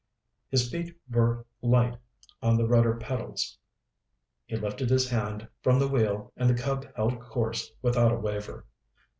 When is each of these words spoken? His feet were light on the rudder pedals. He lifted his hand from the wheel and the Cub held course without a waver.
His 0.49 0.67
feet 0.71 0.97
were 1.11 1.45
light 1.61 1.95
on 2.41 2.57
the 2.57 2.65
rudder 2.67 2.95
pedals. 2.95 3.59
He 4.47 4.55
lifted 4.55 4.89
his 4.89 5.07
hand 5.11 5.47
from 5.61 5.77
the 5.77 5.87
wheel 5.87 6.33
and 6.35 6.49
the 6.49 6.59
Cub 6.59 6.87
held 6.95 7.19
course 7.21 7.71
without 7.83 8.11
a 8.11 8.17
waver. 8.17 8.65